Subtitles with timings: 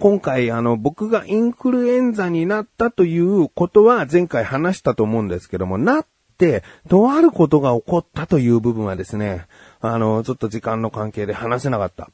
[0.00, 6.06] 今回あの僕がインフルエンザになったということは前回話したと思うんですけども、なっ
[6.38, 9.46] て、とあることが起こったという部分はですね、
[9.80, 12.10] あの、ちょっと時間の関係で話せなかった。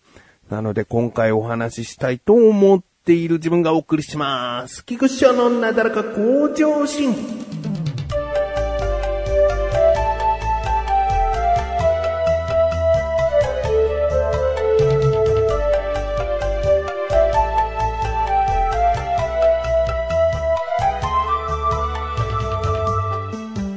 [0.51, 4.85] なので今回お話ししたいと思っている自分がお送りします。
[4.85, 7.44] 菊師匠のなだらか向上心。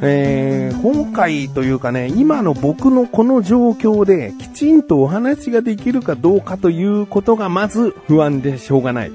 [0.01, 9.09] えー、今回というかね、今の僕のこの状況できちんとお話ができるかどうかということがまず不安でしょうがない。
[9.09, 9.13] う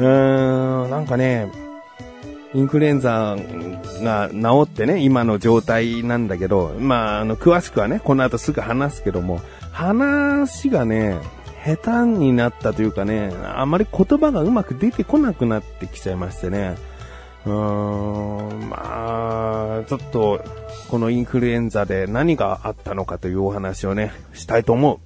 [0.00, 1.52] ーん、なんかね、
[2.54, 3.36] インフルエンザ
[4.02, 9.40] が治ってね、今の状態なんだけど、まあ、あの、詳しくはね、この後すぐ話すけども、
[9.70, 11.18] 話がね、
[11.64, 16.76] 下手になったというかね、あまり言葉がうまく出てこなくなってきちゃいましてね。
[17.46, 20.44] うん、まあ、ちょっと、
[20.88, 24.98] このインフルエンザで何があったのかというお話をね、したいと思う。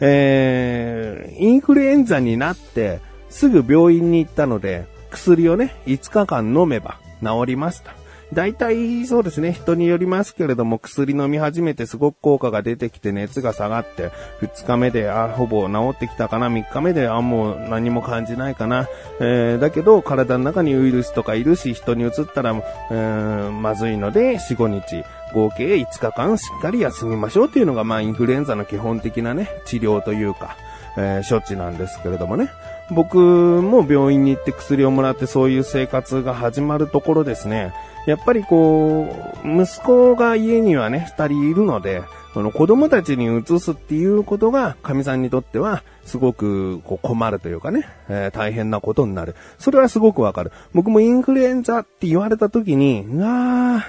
[0.00, 3.00] えー、インフルエンザになって、
[3.30, 7.94] すぐ病院に行ったので、薬をね、5日間飲めば治りました。
[8.32, 18.88] 大体そうですね、人によりますけれども、薬飲み始めてすごく効果が出てきて熱が下がって、2日目で、あ、ほぼ治ってきたかな、3日目で、あ、もう何も感じないかな。
[19.20, 22.54] えー、だけど、体の中にウイルスとかいるし、人に移ったら、
[22.90, 30.56] えー、まずいので、4、5日、合計5日間しっかり休みましょうっていうのが、まあ、インフルエンザの基本的なね、治療というか、
[30.96, 32.50] えー、処置なんですけれどもね。
[32.90, 37.72] 僕も病院に行って薬をもらってそういう生活が始まるところですね。
[38.06, 39.08] やっぱりこ
[39.44, 42.02] う、息子が家にはね、二人いるので、
[42.34, 49.36] その子供たちに移すっていうことが、神さんにとっては、すごくこう困るというかね、えー大変なことになる。
[49.58, 50.52] それはすごくわかる。
[50.72, 53.82] 僕もインフルエンザって言われた時に、うわー、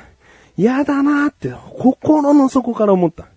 [0.57, 3.27] 嫌だなーって、心の底から思った。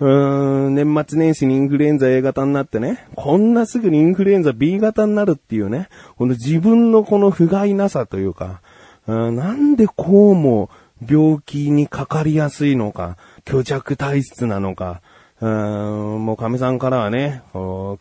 [0.00, 8.60] うーん、年末年始にインフルエンザ A 型になってね、こんなすぐにインフルエンザ B 型になるっていうね、この自分のこの不甲斐なさというか、
[9.06, 10.70] うんなんでこうも
[11.06, 13.16] 病気にかかりやすいのか、
[13.46, 15.02] 虚弱体質なのか、
[15.40, 17.42] うーんもう神さんからはね、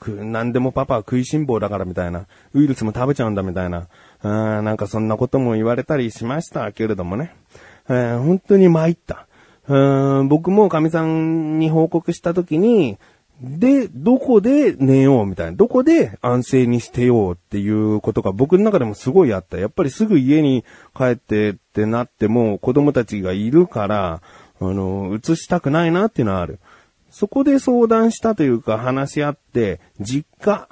[0.06, 3.88] 何でもパパは食いしん坊だからみたいな、ウイルスも食べちゃうんだみたいな、
[4.24, 4.30] う
[4.62, 7.36] んなんかそんなことも言われたりしましたけれどもね、
[7.90, 9.28] え本当に参った。
[9.68, 12.98] うん僕も神さんに報告したときに、
[13.44, 15.58] で、どこで寝ようみたいな。
[15.58, 19.58] どこで安静にしてようっていうことが僕の中でもすごいあった。
[19.58, 20.64] やっぱりすぐ家に
[20.96, 24.22] 帰ってってなっても子供たちがいるから、
[24.62, 26.60] あの、移したくないなっていうのはある。
[27.10, 30.70] そこで相談したというか話し合って、実家、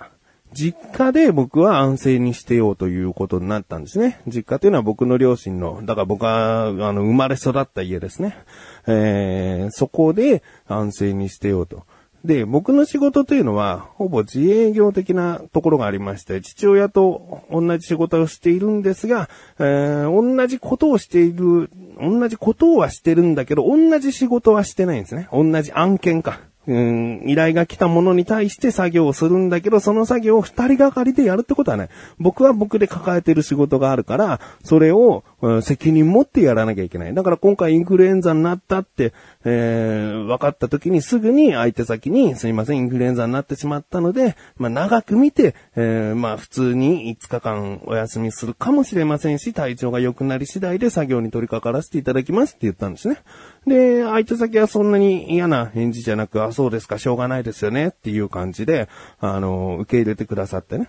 [0.53, 4.21] 実家で僕は安静にしてようということになったんですね。
[4.27, 8.37] 実家というのは僕の両親の、だから僕は、あの、生まれ育った家ですね。
[8.87, 11.83] えー、そこで安静にしてようと。
[12.23, 19.27] で、僕の仕事というのは、ほぼ自営業的なところがありまして、父親と同じ仕事をしているんですが、
[19.57, 25.27] えー、同じことをしている、同じことはしてるんだけど、同じ仕事はしてないんですね。
[25.31, 26.39] 同じ案件か。
[26.67, 31.89] うん、依頼が来たものに対して作業をするんだけど、その作業を二人がかりでやるってことはない。
[32.19, 37.13] 僕は僕で抱えてる仕事があるから、それを、うん責任持ってやらなきゃいけない。
[37.13, 39.13] だから今回インフルエンザになったって、
[39.44, 53.18] えー分かった時にすぐに相手先に、すいません、インフルエンザになってしまったので、まあ長く見て、えーまあ普通に5日間お休みするかもしれませんし、体調が良くなり次第で作業に取り掛からせていただきますって言ったんですね。
[53.66, 60.88] で、相手先はそんなに嫌な返事じゃなく、あ、そうですか、しょうがないですよねっていう感じで、あの、受け入れてくださってね。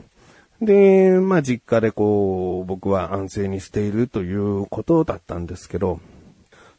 [0.63, 6.01] で、まあ実家でこう、僕は安静にしているということだったんですけど、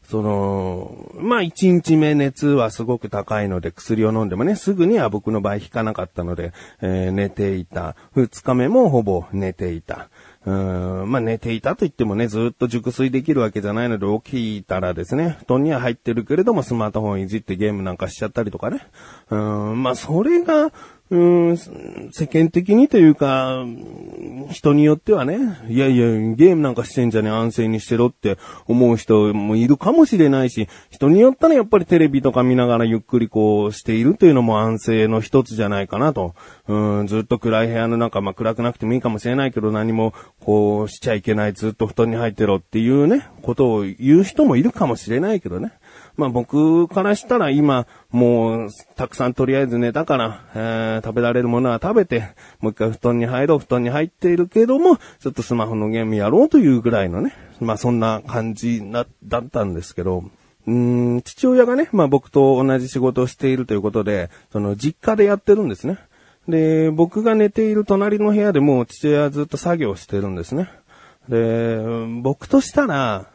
[0.10, 7.96] その、まあ1日目熱はすごく高いので薬を飲んでもね、すぐには僕の場合引かなかったので、えー寝ていた。
[8.16, 10.10] 2日目もほぼ寝ていた。
[10.46, 18.86] うーんまあ寝ていたと言ってもね、ずっと熟睡できるわけじゃないので起きたらですね、布団には入ってるけれどもスマートフォンいじってゲームなんかしちゃったりとかね。
[19.30, 20.72] うんまあそれが、
[21.14, 21.58] うん
[22.12, 23.64] 世間的にというか、
[24.50, 25.38] 人によってはね、
[25.70, 36.34] いやいや、ゲームなんかしてんじゃね、安静にしてろって思う人もいるかもしれないし、人によったらやっぱりテレビとか見ながらゆっくりこうしているというのも安静の一つじゃないかなと。
[36.68, 45.74] うん、ずっと暗い部屋の中、まあ暗くなくてもいいかもしれないけど何もこうしちゃいけない、ずっと布団に入ってろっていうね、ことを言う人もいるかもしれないけどね。
[46.16, 60.24] まあ僕からしたら今、もう、たくさんとりあえず寝たから、えー、食べられるものは食べて、もう一回布団に入ろう、布団に入っているけども、ちょっとスマホのゲームやろうというぐらいのね、まあそんな感じな、だったんですけど、
[60.66, 65.98] うん、父親がね、まあ僕と同じ仕事をしているということで、その実家でやってるんですね。
[66.48, 70.70] で、僕が寝ている隣の部屋でもう父親はずっと作業してるんですね。
[71.30, 71.82] で、
[72.22, 73.28] 僕としたら、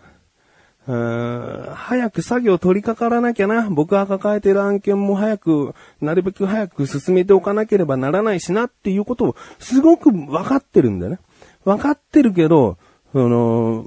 [0.88, 3.69] うん早く作業取り掛からなきゃな。
[3.69, 11.19] 僕が抱えている案件も早く、なるべく早く進めておかなければならないしなっていうことをすごく分かってるんだよね。
[11.67, 12.79] 分かってるけど、
[13.12, 13.85] その、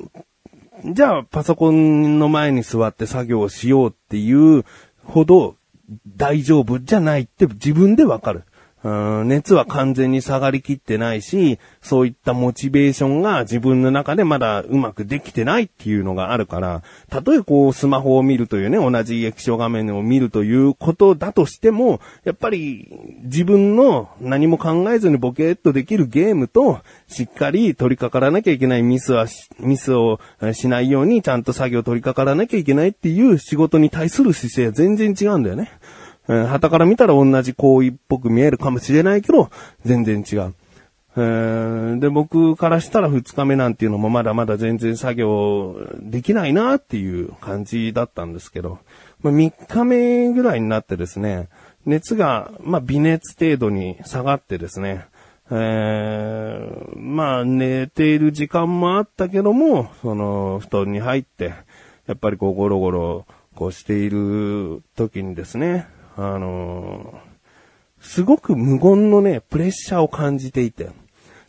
[0.94, 4.64] じゃあパソコンの前に座って作業をしようっていう
[5.04, 5.56] ほど
[6.16, 8.44] 大丈夫じゃないって自分で分かる。
[8.84, 22.90] 熱は完全に下がりきってないし、そういったモチベーションが自分の中でまだうまくできてないっていうのがあるから、たとえこうスマホを見るというね、同じ液晶画面を見るということだとしても、やっぱり
[23.24, 29.28] 自分の何も考えずにボケっとできるゲームと、しっかり取り掛からなきゃいけないミスは、
[29.60, 30.20] ミスを
[30.54, 35.70] しないようにちゃんと作業取り掛からなきゃいけないっていう仕事に対する姿勢は全然違うんだよね。
[36.28, 39.50] えー、旗から見たら同じ行為っぽく見えるかもしれないけど、
[39.84, 40.54] 全然違う。
[41.18, 48.80] え、で、僕からしたら2日目なんていうのもまだまだ全然作業できないなっていう感じだったんですけど、
[49.22, 51.50] まあ、3日目ぐらいになってですね、
[51.86, 55.06] 熱が、まあ、微熱程度に下がってですね、
[55.50, 61.54] えー、まあ、寝ている時間もあったけども、その、布団に入って、
[62.08, 63.26] やっぱりこう、ゴロゴロ、
[63.56, 65.88] こうしている時にですね、
[66.24, 70.90] あのー、すごく無言のね、プレッシャーを感じていて、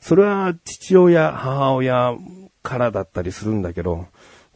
[0.01, 2.15] それは父親、母親
[2.63, 4.07] からだったりするんだけど、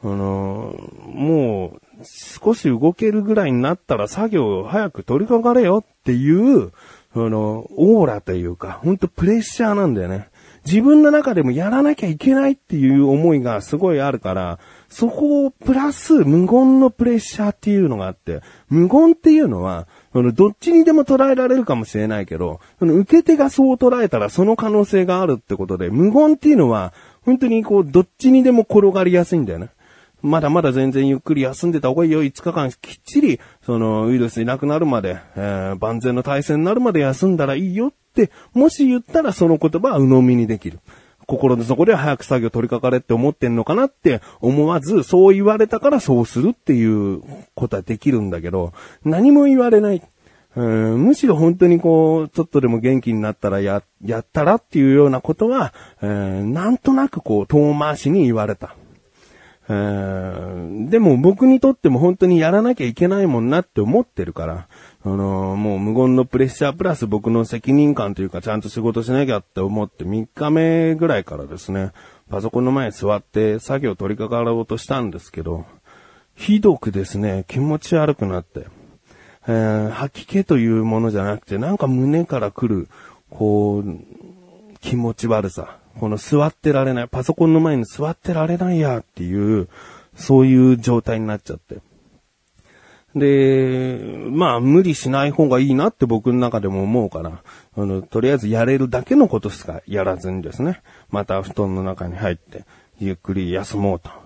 [0.02, 6.72] あのー、もう少し動けるぐらいになったら作業を早く取り掛かれよっていう、
[7.14, 10.28] あの、オーラというか、ほんとプレッシャーなんだよね。
[10.66, 14.58] 自分の中でもやらなきゃいけないっていう思いがすごいあるから、
[14.88, 19.86] そこをプラス無言のプレッシャーっていうのがあって、無言っていうのは、
[20.16, 29.68] そのどっちにでも捉えられるかもしれないけど、その受け手がそう捉えたらその可能性があるってことで、無言っていうのは、本当にこう、どっちにでも転がりやすいんだよね。
[30.22, 32.24] まだまだ全然ゆっくり休んでた方がいいよ。
[32.24, 40.78] 5日間きっちり、そのウイルスいなくなるまで、えー、万全の体制になるまで休んだらいいよって、もし言ったらその言葉は鵜呑みにできる。
[41.26, 47.22] 心の底では早く作業取り掛かれって思ってんのかなって思わず、そう言われたからそうするっていう
[47.54, 48.72] ことはできるんだけど、
[49.04, 50.02] 何も言われない。
[50.54, 58.74] うんむしろ本当にこう、ちょっとでも元気になったらや、やったらっていうようなことは、えー、なんとなくこう、遠回しに言われた。
[59.68, 64.68] え、でも僕にとっても本当にやらなきゃいけないもんなって思ってるから、
[65.04, 71.92] あのー、もう無言のプレッシャープラス僕の責任感というかちゃんと仕事しなきゃって思って3日目ぐらいからですね、
[72.30, 75.64] パソコンの前に座って作業取り掛かろうとしたんですけど、
[76.36, 78.66] ひどくですね、気持ち悪くなって、
[79.48, 82.88] えー、吐き気というものじゃなくて、なんか胸から来る、
[83.30, 83.84] こう、
[84.80, 85.78] 気持ち悪さ。
[85.98, 89.68] この座ってられない、パソコンの前に座ってられないやっていう、
[90.14, 91.78] そういう状態になっちゃって。
[93.14, 97.42] で、まあ無理しない方がいいなって僕の中でも思うから、
[97.76, 102.64] あの、とりあえずやれるだけのことしかやらずにですね、また布団の中に入って、
[102.98, 104.25] ゆっくり休もうと。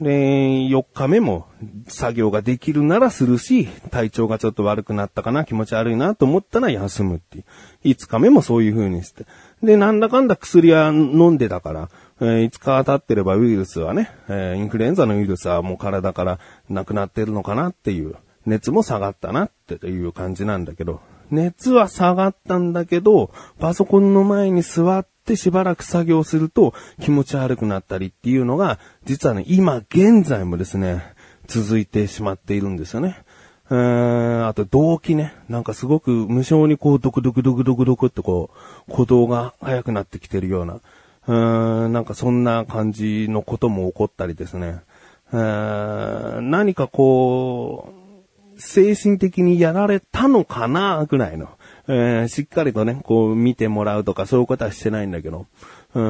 [0.00, 1.46] で、4日目も
[1.88, 7.44] 作業ができるならするし、体調がちょっと悪くなったかな、気持ち悪いなと思ったら休むっていう。
[7.84, 9.26] 5日目もそういう風にして。
[9.62, 11.88] で、なんだかんだ薬は飲んでたから、
[12.20, 16.38] えー、5日経ってればウイルスはね、えー、インフルエンザのウイルスはもう体から
[16.68, 18.14] なくなってるのかなっていう。
[18.46, 31.02] 熱も下がったなっていう感じなんだけど、熱は下がったんだけど、パソコンの前に座ってしばらく作業すると気持ち悪くなったりっていうのが、実はね、今現在もですね、
[31.46, 33.22] 続いてしまっているんですよね。
[33.70, 35.34] うーん、あと動機ね。
[35.48, 38.50] なんかすごく無性にこう、ドクドクドクドクドクってこ
[38.88, 44.80] う、鼓動が速くなってきてるような、うーん、なんかそんな感じのことも起こったりですね。
[45.32, 48.07] うーん何かこう、
[48.58, 51.48] 精神的にやられたのかなぐらいの。
[51.90, 55.46] えー、しっかりとね、こう見てもらうとかそういうことはしてないんだけど。
[55.94, 56.02] うー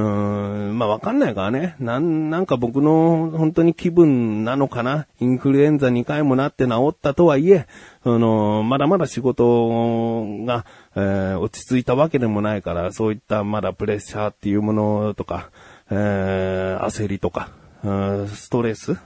[0.73, 1.77] ん、まあわかんないからね。
[1.79, 5.07] なん、なんか僕の本当に気分なのかな。
[5.21, 7.67] インフルエンザ2回もなって治ったとはいえ、
[8.03, 10.65] その、まだまだ仕事が、
[10.97, 15.51] えー、落ち着いたわけでもないから、そういったまだプレッシャーっていうものとか、
[15.91, 17.51] えー、焦りとか、
[17.83, 18.97] ストレス、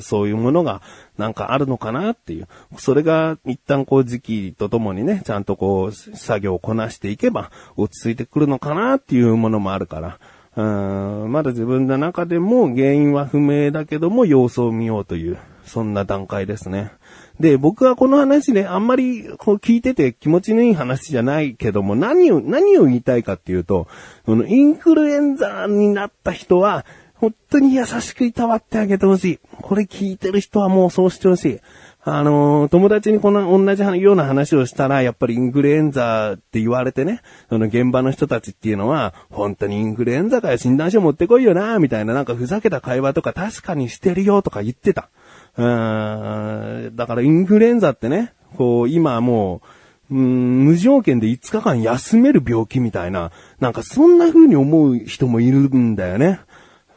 [0.00, 0.80] そういうものが
[1.18, 2.48] なんかあるのかなっていう。
[2.78, 10.18] それが一旦こう時期とともにね、ちゃんとこう作業をこなしていけば落ち着いてくるのかなっていうものもあるから。
[10.54, 16.92] まだ自分の中でも原因は不明だけども様子を見ようという、そんな段階ですね。
[17.40, 23.86] で、僕はこの話ね、あんまりこう聞いてて気持ちのいい話じゃないけども、何を、何を言いたいかっていうと、
[24.26, 26.84] このインフルエンザになった人は、
[27.22, 29.40] 本当に優しくいたわってあげてほしい。
[29.60, 31.60] これ聞いてる人はもうそうしてほしい。
[32.02, 45.08] あのー、友達にこんな同じような話をしたら、やっぱりインフルエンザって言われてね、その現場の人たちっていうのは、本当にインフルエンザかよ、診断書持ってこいよな、みたいななんかふざけた会話とか確かにしてるよとか言ってた。
[45.56, 49.62] うーん、だからインフルエンザってね、こう、今はも
[50.10, 56.40] う、うん、無条件で5日間休める病気みたいな、なんかそんな風に思う人もいるんだよね。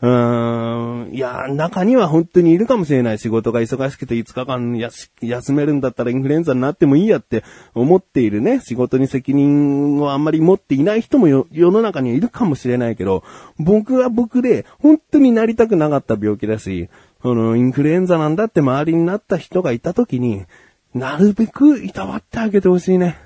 [0.02, 4.78] うーん、いや、中には本当にいるかもしれない仕事が忙しくて5日間
[5.22, 13.24] 休めるんだったらインフルエンザになってもいいやって思っているね、仕事に責任をあんまり持っていない人も世の中にはいるかもしれないけど、
[13.58, 16.90] 僕は僕で本当になりたくなかった病気だし、
[17.22, 20.46] その、インフルエンザなんだって周りになった人がいた時に、
[20.94, 23.25] なるべくいたわってあげてほしいね。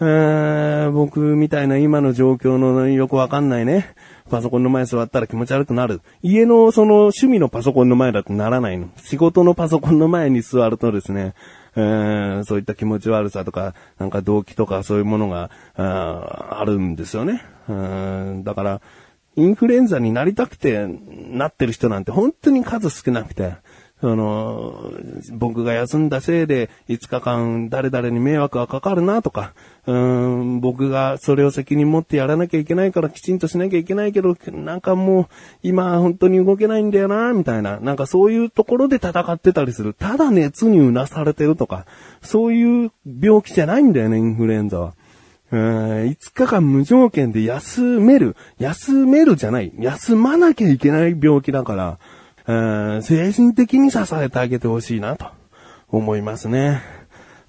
[0.00, 3.94] え、僕みたいな今の状況のよくわかんないね。
[4.30, 6.02] パソコンの前座ったら気持ち悪くなる。
[6.22, 8.90] 家のその趣味のパソコンの前だとならないの。
[8.96, 11.34] 仕事のパソコンの前に座るとですね、
[11.74, 17.42] え、そういった気持ち悪さとか、なんか動機とかそういうものが、あるんですよね。
[18.44, 18.80] だから、
[19.36, 23.54] インフルエンザになりたくてなってる人なんて本当に数少なくて、
[24.00, 24.92] その、
[25.32, 29.54] 僕が休んだせいで5日間誰々に迷惑がかかるなとか、
[29.86, 35.26] うん、僕がそれを責任持ってやらなきゃいけないからきちんとしなきゃいけないけど、なんかもう
[35.62, 39.94] 今本当に動けないんだよな、みたいな、なんかそういうところで戦ってたりする。
[39.94, 41.84] ただ熱にうなされてるとか、
[42.22, 44.94] そういう病気じゃないんだよね、インフルエンザは。
[45.50, 48.36] 5日間無条件で休める。
[48.58, 49.72] 休めるじゃない。
[49.78, 51.98] 休まなきゃいけない病気だから、
[52.48, 55.26] 精神的に支えてあげてほしいなと
[55.88, 56.80] 思いますね。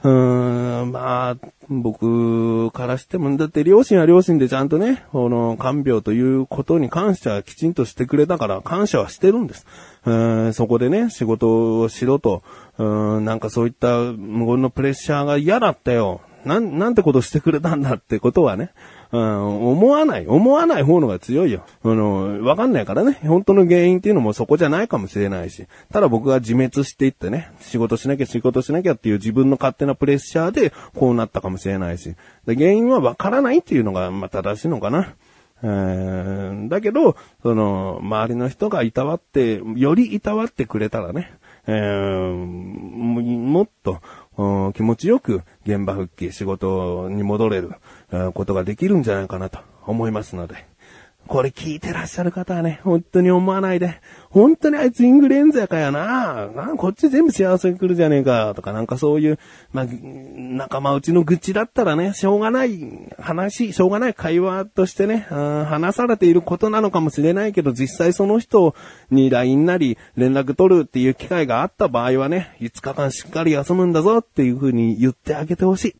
[0.03, 1.37] うーん、まあ、
[1.69, 9.65] 僕からしても、だって両親は両親でちゃんとね、この看病ということに関してはきちんとしてくれたから感謝はしてるんです。
[10.05, 12.43] うんそこでね、仕事をしろと、
[12.77, 16.21] うんなんかそういった無言のプレッシャーが嫌だったよ。
[16.45, 18.71] なん、なんてことしてくれたんだってことはね、
[19.11, 21.63] うん、思わない、思わない方のが強いよ。
[21.83, 32.15] あの、わかんないからね、本当の原因っていうのもそこじゃないかもしれないし、ただ僕が自滅していってね、仕事しなきゃ仕事しなきゃっていう自分の勝手なプレッシャーでこうなったかもしれないし、
[32.45, 35.15] で原因はわからないっていうのが、まあ、正しいのかな。
[35.61, 41.33] えー、だけど、その、周りの人がいたわって、よりいたわってくれたらね、
[41.67, 43.99] えー、もっと、
[44.73, 47.71] 気持ちよく現場復帰、仕事に戻れる
[48.33, 50.65] ことができるんじゃないかなと思いますので、
[51.29, 56.47] これ聞いてらっしゃる方はね、本当に思わないで、本当にあいつインフルエンザかやな。
[56.47, 59.39] なこっち全部幸せに来るじゃねえか、とかなんかそういう、
[59.71, 62.79] まあ、仲間内の愚痴だったらね、しょうがない
[63.19, 68.73] 話、しょうがない会話としてね、話されていることなのかもしれないけど、実際その人
[69.11, 75.95] に LINE なり連絡取るっていう機会があった場合はね、5日間しっかり休むんだぞっていう風に言ってあげてほしい。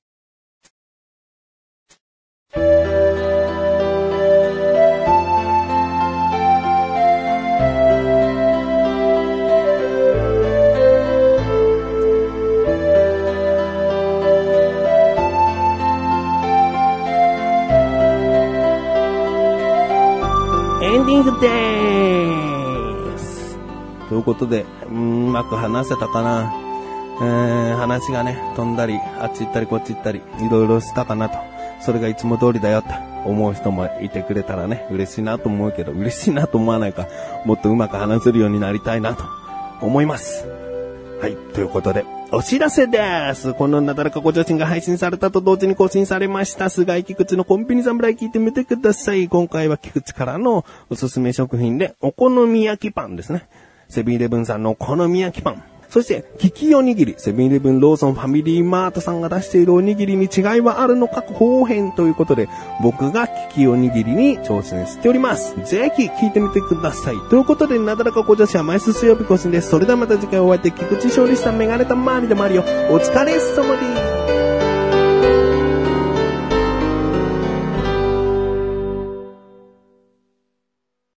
[21.22, 23.58] ングです。
[24.08, 26.54] ということで、うまく話せたかな。
[27.22, 31.38] えー、話がね、飛んだり、あっち行ったりこっち行ったり、いろいろしたかなと。
[31.82, 32.88] それがいつも通りだよと
[33.26, 37.08] 思う人もいてくれたらね、嬉しいなと思うけど、嬉しいなと思わないか、
[37.46, 39.24] もっとうまく話せるようになりたいなと
[39.82, 40.48] 思います。
[41.22, 43.56] はい、ということで、お知らせです。
[43.56, 46.70] このなだらかご女子が配信されたと同時に更新されました。
[46.70, 49.28] 菅井菊池のコンビニ侍聞いてみてください。
[49.28, 53.48] 今回は菊池からのおすすめ食品で、お好み焼きパンですね。
[53.88, 55.64] セブンイレブンさんのお好み焼きパン。
[55.90, 62.48] そして、キキおにぎり、セブンイレブンローソンファミリーマートさんが出しているおにぎりに違いはあるのか後編ということで、
[62.84, 65.56] 僕がきおにぎりに挑戦しております。
[65.65, 67.15] ぜひ聞いてみてください。
[67.29, 69.70] ということで、なだらか小女子は毎週水曜日更新です。
[69.70, 72.63] それではまた次回お会いでき、菊池勝利したメガネたまわりでもあるよ。
[72.89, 74.19] お疲れ様です。